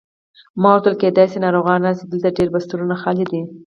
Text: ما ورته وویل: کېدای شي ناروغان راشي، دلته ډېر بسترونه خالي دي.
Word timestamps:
ما 0.61 0.69
ورته 0.73 0.87
وویل: 0.89 0.99
کېدای 1.01 1.27
شي 1.31 1.37
ناروغان 1.45 1.79
راشي، 1.85 2.03
دلته 2.07 2.29
ډېر 2.37 2.47
بسترونه 2.53 2.95
خالي 3.01 3.25
دي. 3.31 3.41